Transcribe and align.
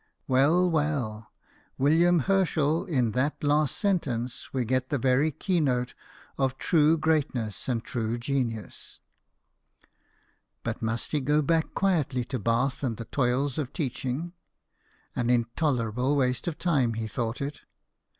Well, 0.27 0.67
well, 0.67 1.31
William 1.77 2.21
Herschel, 2.21 2.85
in 2.85 3.11
that 3.11 3.43
last 3.43 3.77
sentence 3.77 4.51
we 4.51 4.65
get 4.65 4.89
the 4.89 4.97
very 4.97 5.29
keynote 5.31 5.93
of 6.39 6.57
true 6.57 6.97
greatness 6.97 7.69
and 7.69 7.83
true 7.83 8.17
genius. 8.17 8.99
But 10.63 10.81
must 10.81 11.11
he 11.11 11.21
go 11.21 11.43
back 11.43 11.75
quietly 11.75 12.25
to 12.33 12.39
Bath 12.39 12.81
and 12.81 12.97
the 12.97 13.05
toils 13.05 13.59
of 13.59 13.73
teaching? 13.73 14.33
"An 15.15 15.29
intolerable 15.29 16.15
waste 16.15 16.47
of 16.47 16.57
time," 16.57 16.95
he 16.95 17.05
thought 17.07 17.39
it. 17.39 17.61